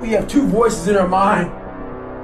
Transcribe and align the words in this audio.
we 0.00 0.10
have 0.10 0.26
two 0.26 0.46
voices 0.46 0.88
in 0.88 0.96
our 0.96 1.08
mind. 1.08 1.50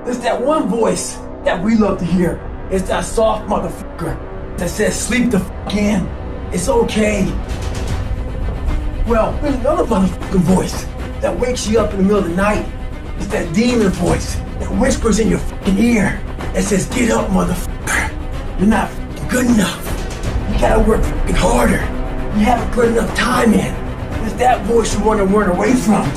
There's 0.06 0.18
that 0.20 0.40
one 0.40 0.68
voice 0.68 1.16
that 1.44 1.62
we 1.62 1.76
love 1.76 1.98
to 1.98 2.04
hear. 2.04 2.40
It's 2.70 2.88
that 2.88 3.04
soft 3.04 3.46
motherfucker 3.48 4.56
that 4.56 4.70
says, 4.70 4.98
sleep 4.98 5.30
the 5.30 5.40
fuck 5.40 5.74
in. 5.74 6.06
It's 6.52 6.68
okay. 6.68 7.24
Well, 9.06 9.32
there's 9.42 9.56
another 9.56 9.84
motherfucking 9.84 10.40
voice 10.40 10.84
that 11.20 11.38
wakes 11.38 11.68
you 11.68 11.78
up 11.78 11.90
in 11.92 11.98
the 11.98 12.02
middle 12.04 12.18
of 12.18 12.30
the 12.30 12.34
night. 12.34 12.66
It's 13.18 13.26
that 13.28 13.54
demon 13.54 13.90
voice 13.90 14.36
that 14.36 14.70
whispers 14.78 15.18
in 15.18 15.28
your 15.28 15.38
fucking 15.38 15.78
ear 15.78 16.20
that 16.54 16.64
says, 16.64 16.86
get 16.86 17.10
up, 17.10 17.28
motherfucker. 17.28 18.58
You're 18.58 18.68
not 18.68 18.90
good 19.28 19.46
enough. 19.46 19.84
You 20.50 20.60
gotta 20.60 20.82
work 20.88 21.02
fucking 21.02 21.34
harder. 21.34 21.82
You 22.38 22.44
haven't 22.44 22.72
put 22.72 22.88
enough 22.88 23.14
time 23.16 23.52
in. 23.52 23.74
It's 24.24 24.34
that 24.34 24.64
voice 24.64 24.96
you 24.96 25.04
want 25.04 25.18
to 25.18 25.26
run 25.26 25.50
away 25.50 25.74
from. 25.74 26.10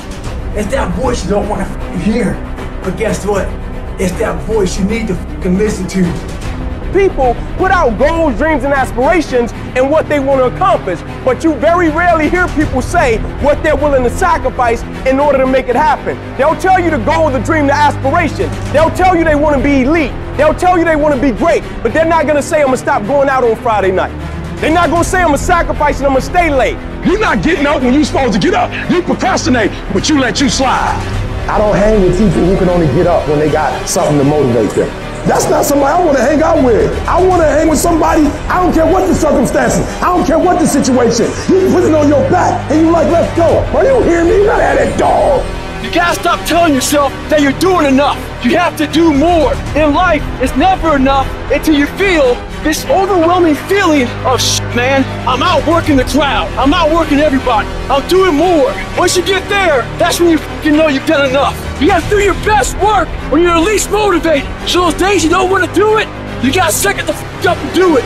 It's 0.55 0.71
that 0.71 0.93
voice 0.95 1.23
you 1.23 1.31
don't 1.31 1.47
want 1.47 1.61
to 1.61 1.97
hear. 1.99 2.33
But 2.83 2.97
guess 2.97 3.25
what? 3.25 3.47
It's 3.99 4.17
that 4.19 4.41
voice 4.43 4.79
you 4.79 4.85
need 4.85 5.07
to 5.07 5.49
listen 5.49 5.87
to 5.89 6.39
people 6.93 7.35
put 7.57 7.71
out 7.71 7.97
goals, 7.97 8.37
dreams, 8.37 8.63
and 8.63 8.73
aspirations 8.73 9.51
and 9.75 9.89
what 9.89 10.07
they 10.09 10.19
want 10.19 10.39
to 10.39 10.55
accomplish, 10.55 10.99
but 11.23 11.43
you 11.43 11.53
very 11.55 11.89
rarely 11.89 12.29
hear 12.29 12.47
people 12.49 12.81
say 12.81 13.17
what 13.43 13.61
they're 13.63 13.75
willing 13.75 14.03
to 14.03 14.09
sacrifice 14.09 14.81
in 15.05 15.19
order 15.19 15.37
to 15.37 15.47
make 15.47 15.67
it 15.67 15.75
happen. 15.75 16.17
They'll 16.37 16.59
tell 16.59 16.79
you 16.79 16.89
the 16.89 16.97
goal, 16.97 17.29
the 17.29 17.39
dream, 17.39 17.67
the 17.67 17.73
aspiration. 17.73 18.49
They'll 18.71 18.91
tell 18.91 19.15
you 19.15 19.23
they 19.23 19.35
want 19.35 19.57
to 19.57 19.63
be 19.63 19.83
elite. 19.83 20.11
They'll 20.37 20.53
tell 20.53 20.77
you 20.77 20.85
they 20.85 20.95
want 20.95 21.15
to 21.15 21.21
be 21.21 21.37
great, 21.37 21.63
but 21.83 21.93
they're 21.93 22.05
not 22.05 22.23
going 22.23 22.37
to 22.37 22.43
say, 22.43 22.61
I'm 22.61 22.67
going 22.67 22.77
to 22.77 22.83
stop 22.83 23.05
going 23.05 23.29
out 23.29 23.43
on 23.43 23.55
Friday 23.57 23.91
night. 23.91 24.28
They're 24.59 24.73
not 24.73 24.89
going 24.89 25.03
to 25.03 25.09
say, 25.09 25.21
I'm 25.21 25.33
a 25.33 25.37
sacrifice 25.37 25.99
and 25.99 26.07
I'm 26.07 26.11
going 26.11 26.21
to 26.21 26.27
stay 26.27 26.53
late. 26.53 26.75
You're 27.07 27.19
not 27.19 27.41
getting 27.41 27.65
up 27.65 27.81
when 27.81 27.93
you're 27.93 28.03
supposed 28.03 28.33
to 28.33 28.39
get 28.39 28.53
up. 28.53 28.69
You 28.91 29.01
procrastinate, 29.01 29.71
but 29.93 30.09
you 30.09 30.19
let 30.19 30.41
you 30.41 30.49
slide. 30.49 30.99
I 31.47 31.57
don't 31.57 31.75
hang 31.75 32.01
with 32.03 32.19
people 32.19 32.43
who 32.43 32.57
can 32.57 32.67
only 32.67 32.87
get 32.87 33.07
up 33.07 33.25
when 33.29 33.39
they 33.39 33.49
got 33.49 33.87
something 33.87 34.17
to 34.17 34.23
motivate 34.25 34.71
them. 34.71 34.89
That's 35.25 35.49
not 35.49 35.63
somebody 35.63 35.93
I 35.93 36.03
want 36.03 36.17
to 36.17 36.23
hang 36.23 36.41
out 36.41 36.61
with. 36.63 36.91
I 37.07 37.25
want 37.25 37.41
to 37.41 37.47
hang 37.47 37.69
with 37.69 37.79
somebody, 37.79 38.23
I 38.51 38.61
don't 38.61 38.73
care 38.73 38.85
what 38.85 39.07
the 39.07 39.15
circumstances, 39.15 39.87
I 40.03 40.11
don't 40.11 40.25
care 40.25 40.39
what 40.39 40.59
the 40.59 40.67
situation. 40.67 41.27
You 41.47 41.71
put 41.71 41.83
it 41.85 41.95
on 41.95 42.09
your 42.09 42.29
back 42.29 42.69
and 42.69 42.81
you 42.81 42.91
like, 42.91 43.09
let's 43.09 43.33
go. 43.37 43.63
Are 43.77 43.85
you 43.85 44.03
hearing 44.03 44.27
me? 44.27 44.43
You 44.43 44.45
not 44.45 44.59
at 44.59 44.75
that 44.75 44.99
dog. 44.99 45.39
You 45.83 45.93
gotta 45.93 46.19
stop 46.19 46.45
telling 46.45 46.73
yourself 46.73 47.13
that 47.29 47.41
you're 47.41 47.57
doing 47.59 47.85
enough. 47.85 48.19
You 48.41 48.51
have 48.57 48.77
to 48.77 48.87
do 48.87 49.13
more. 49.13 49.53
In 49.75 49.93
life, 49.93 50.23
it's 50.41 50.55
never 50.55 50.95
enough 50.95 51.27
until 51.51 51.75
you 51.75 51.87
feel 51.97 52.35
this 52.63 52.85
overwhelming 52.85 53.55
feeling 53.67 54.07
of 54.23 54.39
man, 54.73 55.03
I'm 55.27 55.43
outworking 55.43 55.97
the 55.97 56.05
crowd. 56.05 56.47
I'm 56.57 56.73
outworking 56.73 57.19
everybody. 57.19 57.67
I'm 57.89 58.07
doing 58.07 58.35
more. 58.35 58.71
Once 58.97 59.17
you 59.17 59.25
get 59.25 59.47
there, 59.49 59.81
that's 59.99 60.21
when 60.21 60.29
you 60.29 60.39
you 60.63 60.71
know 60.71 60.87
you've 60.87 61.05
done 61.05 61.29
enough. 61.29 61.53
You 61.81 61.87
gotta 61.87 62.09
do 62.09 62.19
your 62.19 62.33
best 62.45 62.77
work 62.79 63.09
when 63.29 63.41
you're 63.41 63.59
least 63.59 63.91
motivated. 63.91 64.47
So 64.69 64.89
those 64.89 64.93
days 64.93 65.21
you 65.21 65.29
don't 65.29 65.51
want 65.51 65.65
to 65.65 65.73
do 65.73 65.97
it, 65.97 66.07
you 66.41 66.53
gotta 66.53 66.71
second 66.71 67.07
the 67.07 67.13
f- 67.13 67.45
up 67.45 67.57
and 67.57 67.75
do 67.75 67.97
it. 67.97 68.03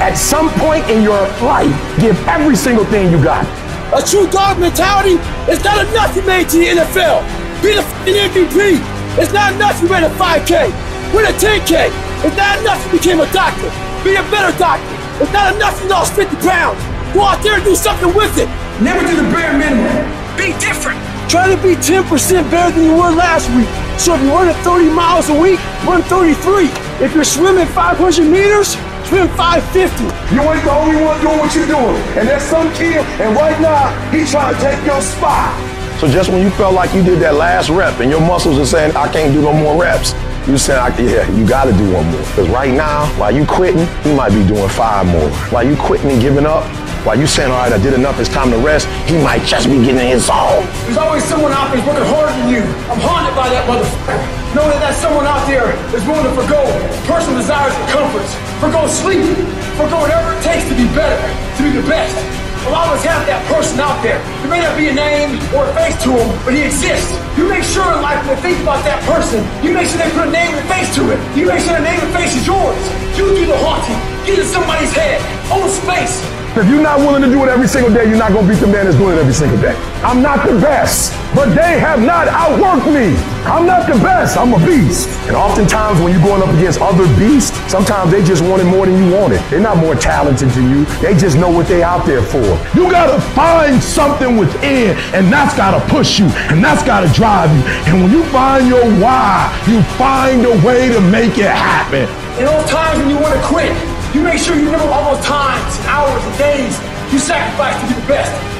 At 0.00 0.14
some 0.14 0.48
point 0.52 0.88
in 0.88 1.02
your 1.02 1.20
life, 1.44 2.00
give 2.00 2.16
every 2.26 2.56
single 2.56 2.86
thing 2.86 3.10
you 3.10 3.22
got. 3.22 3.44
A 3.92 4.02
true 4.02 4.26
dog 4.30 4.58
mentality 4.58 5.16
is 5.50 5.62
not 5.64 5.86
enough 5.86 6.14
you 6.16 6.22
made 6.22 6.48
to 6.50 6.58
the 6.58 6.66
NFL. 6.66 7.37
Be 7.62 7.74
the 7.74 7.82
f***ing 7.82 8.14
MVP. 8.14 8.78
It's 9.18 9.32
not 9.32 9.52
enough 9.52 9.82
you 9.82 9.88
ran 9.88 10.04
a 10.04 10.10
5K. 10.14 10.70
Win 11.10 11.26
a 11.26 11.34
10K. 11.34 11.90
It's 12.22 12.36
not 12.38 12.60
enough 12.62 12.78
you 12.86 12.98
became 12.98 13.18
a 13.18 13.26
doctor. 13.34 13.66
Be 14.06 14.14
a 14.14 14.22
better 14.30 14.56
doctor. 14.58 14.94
It's 15.18 15.32
not 15.32 15.54
enough 15.54 15.74
you 15.82 15.88
lost 15.90 16.14
50 16.14 16.36
pounds. 16.46 16.78
Go 17.14 17.26
out 17.26 17.42
there 17.42 17.58
and 17.58 17.64
do 17.64 17.74
something 17.74 18.14
with 18.14 18.38
it. 18.38 18.46
Never 18.78 19.02
do 19.02 19.16
the 19.16 19.26
bare 19.34 19.58
minimum. 19.58 19.90
Be 20.38 20.54
different. 20.62 21.02
Try 21.26 21.50
to 21.50 21.58
be 21.58 21.74
10% 21.74 22.06
better 22.48 22.70
than 22.70 22.84
you 22.86 22.94
were 22.94 23.10
last 23.10 23.50
week. 23.58 23.68
So 23.98 24.14
if 24.14 24.22
you 24.22 24.30
run 24.30 24.46
at 24.46 24.56
30 24.62 24.94
miles 24.94 25.28
a 25.28 25.34
week, 25.34 25.58
run 25.82 26.02
33. 26.06 26.70
If 27.02 27.12
you're 27.14 27.26
swimming 27.26 27.66
500 27.66 28.22
meters, 28.22 28.78
swim 29.10 29.26
550. 29.34 30.06
You 30.30 30.46
ain't 30.46 30.62
the 30.62 30.70
only 30.70 31.02
one 31.02 31.18
doing 31.20 31.38
what 31.42 31.50
you're 31.54 31.66
doing. 31.66 31.98
And 32.14 32.28
there's 32.28 32.46
some 32.46 32.70
kid, 32.74 33.02
and 33.18 33.34
right 33.34 33.58
now, 33.60 33.90
he's 34.14 34.30
trying 34.30 34.54
to 34.54 34.60
take 34.62 34.78
your 34.86 35.02
spot. 35.02 35.77
So 35.98 36.06
just 36.06 36.30
when 36.30 36.40
you 36.40 36.50
felt 36.50 36.74
like 36.74 36.94
you 36.94 37.02
did 37.02 37.18
that 37.26 37.34
last 37.34 37.70
rep 37.70 37.98
and 37.98 38.08
your 38.08 38.20
muscles 38.20 38.56
are 38.56 38.64
saying, 38.64 38.94
I 38.94 39.10
can't 39.10 39.34
do 39.34 39.42
no 39.42 39.52
more 39.52 39.74
reps, 39.74 40.14
you 40.46 40.54
said, 40.54 40.78
yeah, 40.94 41.26
you 41.34 41.42
got 41.42 41.66
to 41.66 41.74
do 41.74 41.90
one 41.90 42.06
more. 42.06 42.22
Because 42.22 42.46
right 42.54 42.70
now, 42.70 43.10
while 43.18 43.34
you 43.34 43.42
quitting, 43.44 43.82
he 44.06 44.14
might 44.14 44.30
be 44.30 44.46
doing 44.46 44.70
five 44.70 45.10
more. 45.10 45.26
While 45.50 45.66
you 45.66 45.74
quitting 45.74 46.06
and 46.14 46.22
giving 46.22 46.46
up, 46.46 46.62
while 47.02 47.18
you 47.18 47.26
saying, 47.26 47.50
all 47.50 47.58
right, 47.58 47.72
I 47.72 47.82
did 47.82 47.98
enough, 47.98 48.14
it's 48.22 48.30
time 48.30 48.54
to 48.54 48.58
rest, 48.62 48.86
he 49.10 49.18
might 49.18 49.42
just 49.42 49.66
be 49.66 49.82
getting 49.82 49.98
in 49.98 50.06
his 50.14 50.30
zone. 50.30 50.62
There's 50.86 51.02
always 51.02 51.24
someone 51.26 51.50
out 51.50 51.74
there 51.74 51.82
working 51.82 52.06
harder 52.14 52.30
than 52.30 52.46
you. 52.46 52.62
I'm 52.86 53.02
haunted 53.02 53.34
by 53.34 53.50
that 53.50 53.66
motherfucker. 53.66 54.22
Knowing 54.54 54.70
that 54.78 54.94
that 54.94 54.94
someone 54.94 55.26
out 55.26 55.50
there 55.50 55.74
is 55.98 56.06
willing 56.06 56.30
to 56.30 56.34
forego 56.38 56.62
personal 57.10 57.42
desires 57.42 57.74
and 57.74 57.86
comforts, 57.90 58.38
forgo 58.62 58.86
sleep, 58.86 59.26
forgo 59.74 59.98
whatever 59.98 60.30
it 60.30 60.46
takes 60.46 60.62
to 60.70 60.78
be 60.78 60.86
better, 60.94 61.18
to 61.58 61.60
be 61.66 61.74
the 61.74 61.82
best. 61.90 62.37
I'll 62.68 62.84
always 62.84 63.02
have 63.04 63.24
that 63.24 63.40
person 63.48 63.80
out 63.80 63.96
there. 64.04 64.20
There 64.44 64.50
may 64.52 64.60
not 64.60 64.76
be 64.76 64.88
a 64.88 64.94
name 64.94 65.40
or 65.56 65.64
a 65.64 65.72
face 65.72 65.96
to 66.04 66.12
him, 66.12 66.28
but 66.44 66.52
he 66.52 66.68
exists. 66.68 67.16
You 67.32 67.48
make 67.48 67.64
sure 67.64 67.88
in 67.96 68.04
life 68.04 68.20
when 68.28 68.36
they 68.36 68.42
think 68.52 68.60
about 68.60 68.84
that 68.84 69.00
person, 69.08 69.40
you 69.64 69.72
make 69.72 69.88
sure 69.88 69.96
they 69.96 70.12
put 70.12 70.28
a 70.28 70.30
name 70.30 70.52
and 70.52 70.68
face 70.68 70.92
to 71.00 71.08
it. 71.08 71.16
You 71.32 71.48
make 71.48 71.64
sure 71.64 71.72
the 71.72 71.80
name 71.80 71.96
and 71.96 72.12
face 72.12 72.36
is 72.36 72.44
yours. 72.44 72.76
You 73.16 73.32
do 73.32 73.46
the 73.48 73.56
haunting. 73.64 74.07
Get 74.28 74.40
in 74.40 74.44
somebody's 74.44 74.92
head. 74.92 75.24
Space. 75.68 76.20
If 76.54 76.68
you're 76.68 76.82
not 76.82 76.98
willing 77.00 77.22
to 77.22 77.28
do 77.28 77.42
it 77.44 77.48
every 77.48 77.66
single 77.66 77.92
day, 77.92 78.04
you're 78.08 78.18
not 78.18 78.32
going 78.32 78.46
to 78.46 78.52
beat 78.52 78.60
the 78.60 78.66
man 78.66 78.84
that's 78.84 78.96
doing 78.96 79.16
it 79.16 79.20
every 79.20 79.32
single 79.32 79.58
day. 79.58 79.72
I'm 80.04 80.20
not 80.20 80.46
the 80.46 80.52
best, 80.60 81.16
but 81.34 81.54
they 81.54 81.80
have 81.80 82.00
not 82.00 82.28
outworked 82.28 82.92
me. 82.92 83.16
I'm 83.48 83.64
not 83.64 83.88
the 83.88 83.96
best. 84.04 84.36
I'm 84.36 84.52
a 84.52 84.58
beast. 84.66 85.08
And 85.28 85.36
oftentimes 85.36 86.00
when 86.00 86.12
you're 86.12 86.22
going 86.22 86.42
up 86.42 86.52
against 86.54 86.78
other 86.78 87.08
beasts, 87.16 87.56
sometimes 87.72 88.10
they 88.12 88.22
just 88.22 88.44
want 88.44 88.60
it 88.60 88.66
more 88.66 88.84
than 88.84 89.02
you 89.02 89.10
want 89.16 89.32
it. 89.32 89.40
They're 89.48 89.60
not 89.60 89.78
more 89.78 89.94
talented 89.94 90.50
than 90.50 90.68
you. 90.68 90.84
They 91.00 91.16
just 91.16 91.38
know 91.38 91.48
what 91.50 91.66
they're 91.66 91.86
out 91.86 92.04
there 92.04 92.22
for. 92.22 92.44
You 92.76 92.90
got 92.90 93.08
to 93.08 93.20
find 93.32 93.82
something 93.82 94.36
within, 94.36 94.96
and 95.16 95.32
that's 95.32 95.56
got 95.56 95.72
to 95.72 95.80
push 95.88 96.18
you, 96.18 96.26
and 96.52 96.62
that's 96.62 96.84
got 96.84 97.00
to 97.00 97.08
drive 97.14 97.48
you. 97.56 97.62
And 97.88 98.02
when 98.02 98.12
you 98.12 98.24
find 98.24 98.68
your 98.68 98.84
why, 99.00 99.48
you 99.66 99.82
find 99.96 100.44
a 100.44 100.52
way 100.66 100.92
to 100.92 101.00
make 101.00 101.38
it 101.38 101.48
happen. 101.48 102.04
In 102.38 102.44
those 102.44 102.68
times 102.68 102.98
when 103.00 103.08
you 103.08 103.18
want 103.18 103.34
to 103.34 103.42
quit, 103.46 103.72
you 104.14 104.22
make 104.22 104.38
sure 104.38 104.56
you 104.56 104.64
remember 104.64 104.86
all 104.88 105.14
those 105.14 105.24
times, 105.24 105.76
and 105.78 105.86
hours, 105.86 106.24
and 106.24 106.38
days 106.38 106.78
you 107.12 107.18
sacrificed 107.18 107.80
to 107.80 107.94
be 107.94 108.00
the 108.00 108.06
best. 108.08 108.57